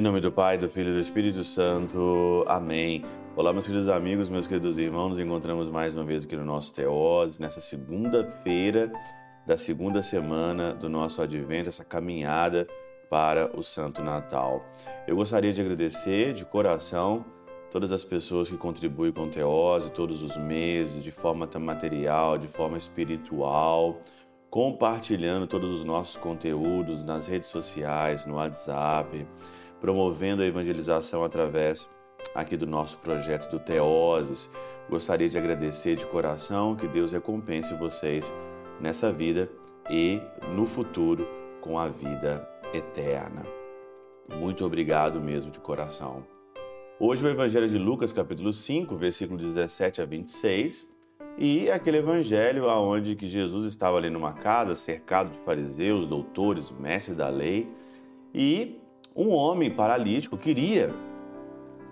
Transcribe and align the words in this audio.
Em 0.00 0.02
nome 0.02 0.18
do 0.18 0.32
Pai, 0.32 0.56
do 0.56 0.66
Filho 0.66 0.88
e 0.88 0.94
do 0.94 0.98
Espírito 0.98 1.44
Santo. 1.44 2.42
Amém. 2.48 3.04
Olá, 3.36 3.52
meus 3.52 3.66
queridos 3.66 3.86
amigos, 3.86 4.30
meus 4.30 4.46
queridos 4.46 4.78
irmãos. 4.78 5.10
Nos 5.10 5.18
encontramos 5.18 5.68
mais 5.68 5.94
uma 5.94 6.04
vez 6.04 6.24
aqui 6.24 6.34
no 6.36 6.44
nosso 6.46 6.72
Teose, 6.72 7.38
nessa 7.38 7.60
segunda-feira 7.60 8.90
da 9.46 9.58
segunda 9.58 10.00
semana 10.00 10.72
do 10.72 10.88
nosso 10.88 11.20
advento, 11.20 11.68
essa 11.68 11.84
caminhada 11.84 12.66
para 13.10 13.54
o 13.54 13.62
Santo 13.62 14.02
Natal. 14.02 14.64
Eu 15.06 15.16
gostaria 15.16 15.52
de 15.52 15.60
agradecer 15.60 16.32
de 16.32 16.46
coração 16.46 17.22
todas 17.70 17.92
as 17.92 18.02
pessoas 18.02 18.48
que 18.48 18.56
contribuem 18.56 19.12
com 19.12 19.24
o 19.24 19.28
Teose 19.28 19.92
todos 19.92 20.22
os 20.22 20.34
meses, 20.34 21.04
de 21.04 21.10
forma 21.10 21.46
material, 21.58 22.38
de 22.38 22.48
forma 22.48 22.78
espiritual 22.78 24.00
compartilhando 24.50 25.46
todos 25.46 25.70
os 25.70 25.84
nossos 25.84 26.16
conteúdos 26.16 27.04
nas 27.04 27.28
redes 27.28 27.48
sociais, 27.48 28.26
no 28.26 28.34
WhatsApp, 28.34 29.24
promovendo 29.80 30.42
a 30.42 30.46
evangelização 30.46 31.24
através 31.24 31.88
aqui 32.34 32.56
do 32.56 32.66
nosso 32.66 32.98
projeto 32.98 33.50
do 33.50 33.58
Teoses. 33.58 34.50
Gostaria 34.88 35.28
de 35.28 35.38
agradecer 35.38 35.96
de 35.96 36.06
coração 36.06 36.76
que 36.76 36.86
Deus 36.86 37.12
recompense 37.12 37.74
vocês 37.74 38.32
nessa 38.80 39.12
vida 39.12 39.48
e 39.90 40.20
no 40.54 40.66
futuro 40.66 41.26
com 41.60 41.78
a 41.78 41.88
vida 41.88 42.48
eterna. 42.72 43.44
Muito 44.28 44.64
obrigado 44.64 45.20
mesmo 45.20 45.50
de 45.50 45.60
coração. 45.60 46.24
Hoje 46.98 47.24
o 47.24 47.28
Evangelho 47.28 47.68
de 47.68 47.78
Lucas, 47.78 48.12
capítulo 48.12 48.52
5, 48.52 48.94
versículo 48.96 49.38
17 49.38 50.02
a 50.02 50.04
26, 50.04 50.90
e 51.38 51.70
aquele 51.70 51.98
evangelho 51.98 52.68
aonde 52.68 53.16
que 53.16 53.26
Jesus 53.26 53.66
estava 53.66 53.96
ali 53.96 54.10
numa 54.10 54.34
casa 54.34 54.76
cercado 54.76 55.30
de 55.30 55.38
fariseus, 55.38 56.06
doutores, 56.06 56.70
mestres 56.70 57.16
da 57.16 57.28
lei, 57.28 57.66
e 58.34 58.79
um 59.14 59.30
homem 59.30 59.70
paralítico 59.70 60.36
queria 60.36 60.94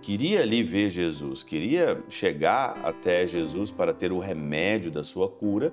queria 0.00 0.42
ali 0.42 0.62
ver 0.62 0.90
Jesus, 0.90 1.42
queria 1.42 2.00
chegar 2.08 2.78
até 2.82 3.26
Jesus 3.26 3.70
para 3.70 3.92
ter 3.92 4.12
o 4.12 4.18
remédio 4.18 4.90
da 4.90 5.02
sua 5.02 5.28
cura. 5.28 5.72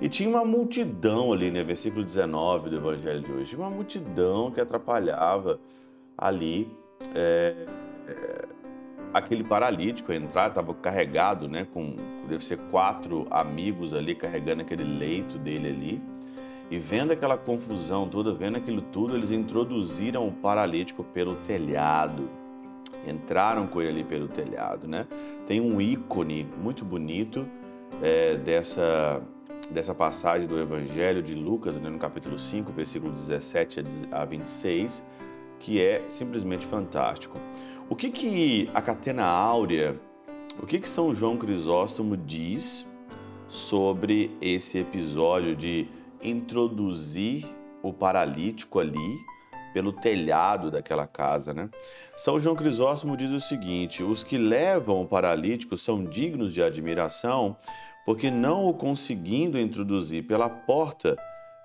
E 0.00 0.08
tinha 0.08 0.28
uma 0.28 0.44
multidão 0.44 1.32
ali, 1.32 1.50
né? 1.50 1.62
Versículo 1.62 2.04
19 2.04 2.68
do 2.68 2.76
Evangelho 2.76 3.20
de 3.20 3.32
hoje. 3.32 3.50
Tinha 3.50 3.60
uma 3.60 3.70
multidão 3.70 4.50
que 4.50 4.60
atrapalhava 4.60 5.58
ali 6.18 6.68
é, 7.14 7.54
é, 8.08 8.44
aquele 9.12 9.44
paralítico 9.44 10.10
a 10.10 10.16
entrar, 10.16 10.48
estava 10.48 10.74
carregado, 10.74 11.48
né? 11.48 11.66
Com 11.72 11.94
deve 12.28 12.44
ser 12.44 12.58
quatro 12.70 13.26
amigos 13.30 13.94
ali 13.94 14.14
carregando 14.14 14.62
aquele 14.62 14.84
leito 14.84 15.38
dele 15.38 15.68
ali. 15.68 16.02
E 16.70 16.78
vendo 16.78 17.12
aquela 17.12 17.36
confusão 17.36 18.08
toda, 18.08 18.32
vendo 18.32 18.56
aquilo 18.56 18.80
tudo, 18.80 19.16
eles 19.16 19.30
introduziram 19.30 20.26
o 20.26 20.32
paralítico 20.32 21.04
pelo 21.04 21.36
telhado. 21.36 22.28
Entraram 23.06 23.66
com 23.66 23.82
ele 23.82 23.90
ali 23.90 24.04
pelo 24.04 24.28
telhado, 24.28 24.88
né? 24.88 25.06
Tem 25.46 25.60
um 25.60 25.80
ícone 25.80 26.48
muito 26.62 26.84
bonito 26.84 27.46
é, 28.02 28.36
dessa, 28.36 29.22
dessa 29.70 29.94
passagem 29.94 30.46
do 30.48 30.58
Evangelho 30.58 31.22
de 31.22 31.34
Lucas, 31.34 31.78
né, 31.78 31.90
no 31.90 31.98
capítulo 31.98 32.38
5, 32.38 32.72
versículo 32.72 33.12
17 33.12 33.84
a 34.10 34.24
26, 34.24 35.06
que 35.60 35.82
é 35.82 36.02
simplesmente 36.08 36.64
fantástico. 36.64 37.38
O 37.88 37.94
que, 37.94 38.10
que 38.10 38.70
a 38.72 38.80
Catena 38.80 39.24
Áurea, 39.24 40.00
o 40.62 40.66
que, 40.66 40.78
que 40.78 40.88
São 40.88 41.14
João 41.14 41.36
Crisóstomo 41.36 42.16
diz 42.16 42.86
sobre 43.48 44.30
esse 44.40 44.78
episódio 44.78 45.54
de 45.54 45.86
introduzir 46.24 47.46
o 47.82 47.92
paralítico 47.92 48.80
ali 48.80 49.18
pelo 49.74 49.92
telhado 49.92 50.70
daquela 50.70 51.06
casa, 51.06 51.52
né? 51.52 51.68
São 52.16 52.38
João 52.38 52.54
Crisóstomo 52.54 53.16
diz 53.16 53.30
o 53.30 53.40
seguinte: 53.40 54.02
os 54.02 54.22
que 54.22 54.38
levam 54.38 55.02
o 55.02 55.06
paralítico 55.06 55.76
são 55.76 56.04
dignos 56.04 56.54
de 56.54 56.62
admiração, 56.62 57.56
porque 58.06 58.30
não 58.30 58.66
o 58.66 58.74
conseguindo 58.74 59.58
introduzir 59.58 60.26
pela 60.26 60.48
porta, 60.48 61.16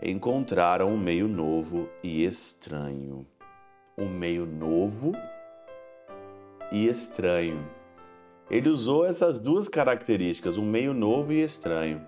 encontraram 0.01 0.89
um 0.89 0.97
meio 0.97 1.27
novo 1.27 1.87
e 2.03 2.23
estranho. 2.23 3.25
Um 3.97 4.09
meio 4.09 4.45
novo 4.45 5.13
e 6.71 6.87
estranho. 6.87 7.67
Ele 8.49 8.69
usou 8.69 9.05
essas 9.05 9.39
duas 9.39 9.67
características, 9.67 10.57
um 10.57 10.65
meio 10.65 10.93
novo 10.93 11.31
e 11.31 11.41
estranho. 11.41 12.01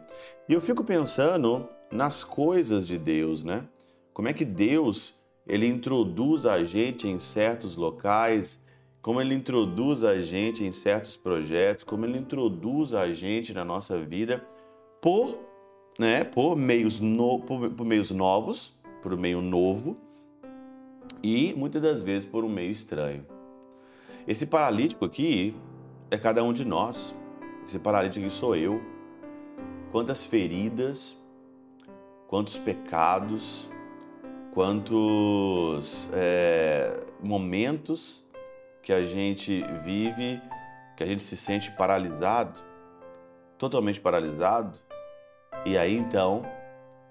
E 0.50 0.53
eu 0.53 0.62
fico 0.62 0.83
pensando 0.83 1.69
nas 1.91 2.24
coisas 2.24 2.88
de 2.88 2.97
Deus, 2.97 3.44
né? 3.44 3.63
Como 4.13 4.28
é 4.28 4.34
que 4.34 4.46
Deus 4.46 5.19
ele 5.47 5.68
introduz 5.68 6.46
a 6.46 6.63
gente 6.63 7.07
em 7.07 7.19
certos 7.19 7.75
locais, 7.75 8.62
como 9.02 9.19
ele 9.19 9.34
introduz 9.34 10.03
a 10.03 10.19
gente 10.19 10.63
em 10.63 10.72
certos 10.72 11.18
projetos, 11.18 11.84
como 11.84 12.06
ele 12.06 12.18
introduz 12.18 12.94
a 12.94 13.12
gente 13.12 13.53
na 13.53 13.66
nossa 13.66 13.97
vida 14.00 14.46
por, 15.01 15.38
né, 15.97 16.24
por 16.24 16.56
meios 16.56 17.00
no, 17.00 17.40
por, 17.40 17.69
por 17.72 17.85
meios 17.85 18.12
novos, 18.12 18.74
por 19.01 19.13
um 19.13 19.18
meio 19.18 19.41
novo 19.41 19.97
e 21.24 21.53
muitas 21.53 21.81
das 21.81 22.03
vezes 22.03 22.28
por 22.28 22.44
um 22.44 22.50
meio 22.50 22.72
estranho. 22.72 23.25
Esse 24.28 24.46
paralítico 24.46 25.03
aqui 25.06 25.56
é 26.12 26.18
cada 26.18 26.44
um 26.44 26.53
de 26.53 26.63
nós. 26.63 27.16
Esse 27.66 27.80
paralítico 27.80 28.25
aqui 28.25 28.34
sou 28.34 28.56
eu. 28.56 28.81
Quantas 29.91 30.24
feridas, 30.24 31.18
quantos 32.31 32.58
pecados, 32.58 33.69
quantos 34.53 36.09
é, 36.14 37.03
momentos 37.22 38.25
que 38.81 38.94
a 38.94 39.06
gente 39.06 39.62
vive, 39.84 40.42
que 40.96 41.03
a 41.03 41.06
gente 41.06 41.25
se 41.25 41.36
sente 41.36 41.69
paralisado, 41.72 42.58
totalmente 43.58 44.00
paralisado. 44.00 44.80
E 45.66 45.78
aí 45.78 45.94
então, 45.94 46.44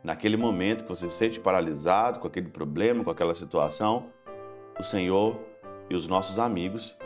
naquele 0.02 0.38
momento 0.38 0.84
que 0.84 0.88
você 0.88 1.10
se 1.10 1.16
sente 1.18 1.38
paralisado 1.38 2.18
com 2.18 2.26
aquele 2.26 2.48
problema, 2.48 3.04
com 3.04 3.10
aquela 3.10 3.34
situação, 3.34 4.06
o 4.78 4.82
Senhor 4.82 5.38
e 5.90 5.94
os 5.94 6.06
nossos 6.06 6.38
amigos 6.38 6.96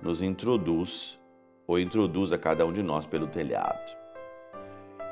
nos 0.00 0.22
introduz 0.22 1.18
ou 1.66 1.80
introduz 1.80 2.30
a 2.30 2.38
cada 2.38 2.64
um 2.64 2.72
de 2.72 2.84
nós 2.84 3.04
pelo 3.04 3.26
telhado. 3.26 3.98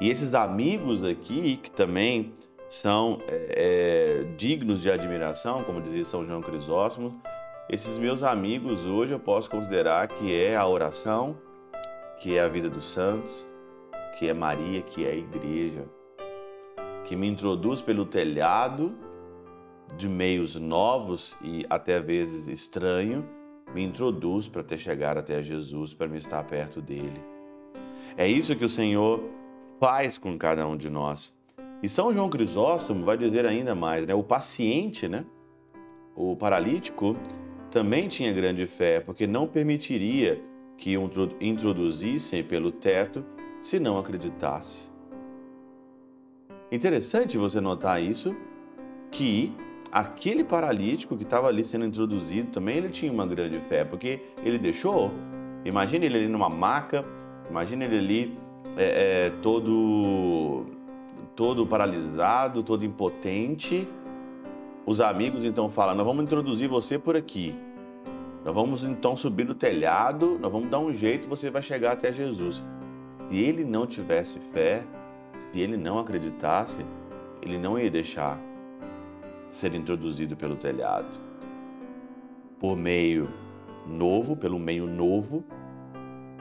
E 0.00 0.08
esses 0.08 0.32
amigos 0.32 1.04
aqui, 1.04 1.56
que 1.56 1.70
também 1.70 2.32
são 2.72 3.18
é, 3.28 4.22
é, 4.22 4.24
dignos 4.34 4.80
de 4.80 4.90
admiração, 4.90 5.62
como 5.62 5.82
dizia 5.82 6.06
São 6.06 6.24
João 6.24 6.40
Crisóstomo, 6.40 7.20
esses 7.68 7.98
meus 7.98 8.22
amigos 8.22 8.86
hoje 8.86 9.12
eu 9.12 9.20
posso 9.20 9.50
considerar 9.50 10.08
que 10.08 10.34
é 10.34 10.56
a 10.56 10.66
oração, 10.66 11.36
que 12.18 12.38
é 12.38 12.40
a 12.40 12.48
vida 12.48 12.70
dos 12.70 12.86
santos, 12.86 13.46
que 14.18 14.26
é 14.26 14.32
Maria, 14.32 14.80
que 14.80 15.04
é 15.04 15.10
a 15.10 15.14
igreja, 15.14 15.84
que 17.04 17.14
me 17.14 17.28
introduz 17.28 17.82
pelo 17.82 18.06
telhado 18.06 18.94
de 19.94 20.08
meios 20.08 20.56
novos 20.56 21.36
e 21.42 21.66
até 21.68 22.00
vezes 22.00 22.48
estranho, 22.48 23.28
me 23.74 23.84
introduz 23.84 24.48
para 24.48 24.62
ter 24.62 24.78
chegar 24.78 25.18
até 25.18 25.42
Jesus, 25.42 25.92
para 25.92 26.08
me 26.08 26.16
estar 26.16 26.42
perto 26.44 26.80
dele. 26.80 27.22
É 28.16 28.26
isso 28.26 28.56
que 28.56 28.64
o 28.64 28.70
Senhor 28.70 29.22
faz 29.78 30.16
com 30.16 30.38
cada 30.38 30.66
um 30.66 30.74
de 30.74 30.88
nós. 30.88 31.41
E 31.82 31.88
São 31.88 32.12
João 32.12 32.30
Crisóstomo 32.30 33.04
vai 33.04 33.18
dizer 33.18 33.44
ainda 33.44 33.74
mais, 33.74 34.06
né? 34.06 34.14
O 34.14 34.22
paciente, 34.22 35.08
né? 35.08 35.24
O 36.14 36.36
paralítico 36.36 37.16
também 37.70 38.06
tinha 38.06 38.32
grande 38.32 38.66
fé, 38.66 39.00
porque 39.00 39.26
não 39.26 39.48
permitiria 39.48 40.40
que 40.76 40.96
o 40.96 41.10
introduzissem 41.40 42.44
pelo 42.44 42.70
teto 42.70 43.24
se 43.60 43.80
não 43.80 43.98
acreditasse. 43.98 44.90
Interessante 46.70 47.36
você 47.36 47.60
notar 47.60 48.02
isso, 48.02 48.34
que 49.10 49.52
aquele 49.90 50.44
paralítico 50.44 51.16
que 51.16 51.24
estava 51.24 51.48
ali 51.48 51.64
sendo 51.64 51.84
introduzido 51.84 52.50
também 52.50 52.76
ele 52.76 52.88
tinha 52.88 53.12
uma 53.12 53.26
grande 53.26 53.58
fé, 53.68 53.84
porque 53.84 54.20
ele 54.44 54.58
deixou. 54.58 55.10
Imagine 55.64 56.06
ele 56.06 56.18
ali 56.18 56.28
numa 56.28 56.48
maca, 56.48 57.04
imagine 57.50 57.84
ele 57.84 57.98
ali 57.98 58.38
é, 58.76 59.26
é, 59.26 59.30
todo 59.42 60.66
todo 61.34 61.66
paralisado, 61.66 62.62
todo 62.62 62.84
impotente. 62.84 63.88
Os 64.86 65.00
amigos 65.00 65.44
então 65.44 65.68
falam: 65.68 65.94
nós 65.94 66.06
vamos 66.06 66.24
introduzir 66.24 66.68
você 66.68 66.98
por 66.98 67.16
aqui. 67.16 67.54
Nós 68.44 68.54
vamos 68.54 68.82
então 68.82 69.16
subir 69.16 69.44
no 69.44 69.54
telhado, 69.54 70.38
nós 70.40 70.50
vamos 70.50 70.68
dar 70.68 70.80
um 70.80 70.92
jeito, 70.92 71.28
você 71.28 71.48
vai 71.48 71.62
chegar 71.62 71.92
até 71.92 72.12
Jesus. 72.12 72.60
Se 73.28 73.36
ele 73.38 73.64
não 73.64 73.86
tivesse 73.86 74.40
fé, 74.52 74.84
se 75.38 75.60
ele 75.60 75.76
não 75.76 75.98
acreditasse, 75.98 76.84
ele 77.40 77.56
não 77.56 77.78
ia 77.78 77.90
deixar 77.90 78.40
ser 79.48 79.74
introduzido 79.74 80.36
pelo 80.36 80.56
telhado. 80.56 81.20
Por 82.58 82.76
meio 82.76 83.28
novo, 83.86 84.36
pelo 84.36 84.58
meio 84.58 84.86
novo 84.86 85.44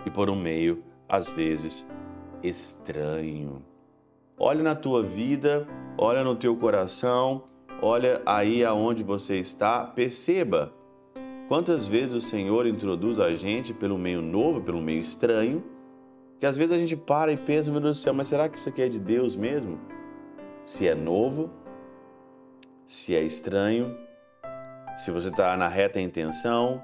e 0.05 0.09
por 0.09 0.29
um 0.29 0.35
meio, 0.35 0.83
às 1.07 1.29
vezes, 1.29 1.85
estranho. 2.41 3.70
Olha 4.37 4.63
na 4.63 4.75
tua 4.75 5.03
vida, 5.03 5.67
olha 5.97 6.23
no 6.23 6.35
teu 6.35 6.55
coração, 6.55 7.43
olha 7.81 8.21
aí 8.25 8.63
aonde 8.65 9.03
você 9.03 9.37
está, 9.37 9.85
perceba 9.85 10.73
Quantas 11.51 11.85
vezes 11.85 12.13
o 12.13 12.21
Senhor 12.21 12.65
introduz 12.65 13.19
a 13.19 13.35
gente 13.35 13.73
pelo 13.73 13.97
meio 13.97 14.21
novo, 14.21 14.61
pelo 14.61 14.81
meio 14.81 15.01
estranho, 15.01 15.61
que 16.39 16.45
às 16.45 16.55
vezes 16.55 16.73
a 16.73 16.79
gente 16.79 16.95
para 16.95 17.29
e 17.33 17.35
pensa, 17.35 17.69
meu 17.69 17.81
Deus 17.81 17.97
do 17.97 18.01
céu, 18.01 18.13
mas 18.13 18.29
será 18.29 18.47
que 18.47 18.57
isso 18.57 18.69
aqui 18.69 18.81
é 18.81 18.87
de 18.87 18.97
Deus 18.97 19.35
mesmo? 19.35 19.77
Se 20.63 20.87
é 20.87 20.95
novo, 20.95 21.51
se 22.87 23.13
é 23.13 23.21
estranho, 23.21 23.97
se 24.95 25.11
você 25.11 25.27
está 25.27 25.57
na 25.57 25.67
reta 25.67 25.99
intenção, 25.99 26.81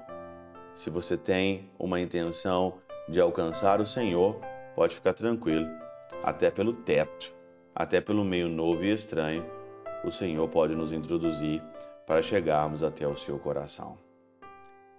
se 0.74 0.90
você 0.90 1.16
tem 1.16 1.70
uma 1.78 1.98
intenção 1.98 2.74
de 3.08 3.22
alcançar 3.22 3.80
o 3.80 3.86
Senhor, 3.86 4.38
pode 4.76 4.94
ficar 4.94 5.14
tranquilo, 5.14 5.66
até 6.22 6.50
pelo 6.50 6.74
teto, 6.74 7.34
até 7.78 8.00
pelo 8.00 8.24
meio 8.24 8.48
novo 8.48 8.84
e 8.84 8.92
estranho, 8.92 9.44
o 10.04 10.10
Senhor 10.10 10.48
pode 10.48 10.74
nos 10.74 10.92
introduzir 10.92 11.62
para 12.04 12.20
chegarmos 12.20 12.82
até 12.82 13.06
o 13.06 13.16
seu 13.16 13.38
coração. 13.38 13.96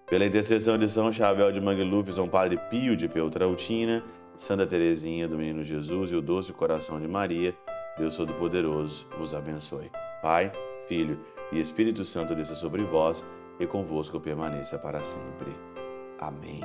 Pela 0.07 0.25
intercessão 0.25 0.77
de 0.77 0.87
São 0.87 1.11
Chabel 1.11 1.51
de 1.51 1.59
Mangluf, 1.59 2.09
São 2.13 2.29
Padre 2.29 2.57
Pio 2.69 2.95
de 2.95 3.09
Peltrautina, 3.09 4.01
Santa 4.37 4.65
Teresinha 4.65 5.27
do 5.27 5.37
Menino 5.37 5.61
Jesus 5.61 6.11
e 6.11 6.15
o 6.15 6.21
doce 6.21 6.53
coração 6.53 7.01
de 7.01 7.07
Maria, 7.07 7.53
Deus 7.97 8.15
Todo-Poderoso 8.15 9.05
vos 9.17 9.33
abençoe. 9.33 9.91
Pai, 10.21 10.49
Filho 10.87 11.19
e 11.51 11.59
Espírito 11.59 12.05
Santo 12.05 12.33
desça 12.33 12.55
sobre 12.55 12.81
vós 12.83 13.25
e 13.59 13.67
convosco 13.67 14.21
permaneça 14.21 14.79
para 14.79 15.03
sempre. 15.03 15.53
Amém. 16.17 16.61